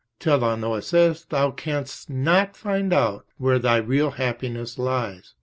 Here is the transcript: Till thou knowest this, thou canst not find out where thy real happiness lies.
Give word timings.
Till 0.19 0.39
thou 0.39 0.55
knowest 0.55 0.93
this, 0.93 1.23
thou 1.25 1.51
canst 1.51 2.09
not 2.09 2.57
find 2.57 2.91
out 2.91 3.27
where 3.37 3.59
thy 3.59 3.77
real 3.77 4.09
happiness 4.09 4.79
lies. 4.79 5.35